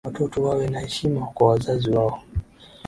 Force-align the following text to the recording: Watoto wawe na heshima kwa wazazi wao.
Watoto 0.07 0.37
wawe 0.43 0.69
na 0.69 0.79
heshima 0.79 1.25
kwa 1.27 1.47
wazazi 1.47 1.89
wao. 1.89 2.21